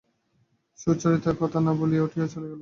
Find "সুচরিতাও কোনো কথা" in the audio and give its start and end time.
0.79-1.59